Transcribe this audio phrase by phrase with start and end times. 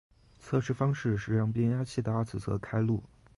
[0.39, 3.03] 测试方式是让变压器的二次侧开路。